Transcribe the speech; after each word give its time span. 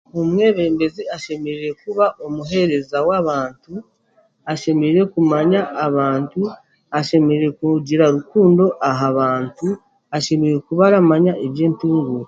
Omwebembezi 0.19 1.03
ashemereire 1.15 1.71
kuba 1.81 2.05
omuheereza 2.25 2.97
w'abantu, 3.07 3.73
ashemereire 4.51 5.03
kumanya 5.13 5.59
abantu, 5.85 6.39
ashemereire 6.99 7.49
kugira 7.59 8.05
rukundo 8.15 8.63
aha 8.89 9.07
bantu, 9.19 9.67
ashemreire 10.17 10.59
kuba 10.67 10.81
aramanya 10.89 11.33
eby'entunguka. 11.45 12.19